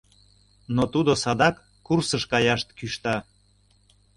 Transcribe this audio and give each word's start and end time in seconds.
Но 0.75 0.83
тудо 0.93 1.11
садак 1.23 1.55
курсыш 1.85 2.23
каяш 2.31 2.61
кӱшта. 2.77 3.15